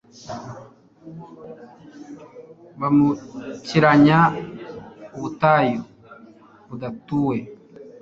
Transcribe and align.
bambukiranya 2.79 4.19
ubutayu 5.15 5.77
budatuwe 6.67 7.37